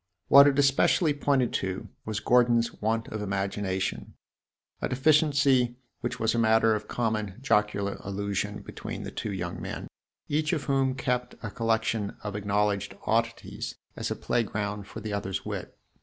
What 0.29 0.47
it 0.47 0.57
especially 0.57 1.13
pointed 1.13 1.53
to 1.61 1.87
was 2.05 2.19
Gordon's 2.19 2.73
want 2.81 3.07
of 3.09 3.21
imagination 3.21 4.15
a 4.81 4.89
deficiency 4.89 5.77
which 5.99 6.19
was 6.19 6.33
a 6.33 6.39
matter 6.39 6.73
of 6.73 6.87
common 6.87 7.35
jocular 7.39 7.97
allusion 7.99 8.63
between 8.63 9.03
the 9.03 9.11
two 9.11 9.31
young 9.31 9.61
men, 9.61 9.87
each 10.27 10.53
of 10.53 10.63
whom 10.63 10.95
kept 10.95 11.35
a 11.43 11.51
collection 11.51 12.17
of 12.23 12.35
acknowledged 12.35 12.95
oddities 13.05 13.75
as 13.95 14.09
a 14.09 14.15
playground 14.15 14.87
for 14.87 15.01
the 15.01 15.13
other's 15.13 15.45
wit. 15.45 15.77